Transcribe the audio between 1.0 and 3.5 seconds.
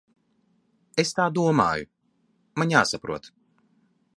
Es tā domāju. Man jāsaprot.